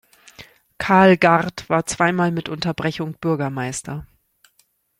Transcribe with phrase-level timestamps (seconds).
[0.79, 4.07] Karl Gart war zweimal mit Unterbrechung Bürgermeister.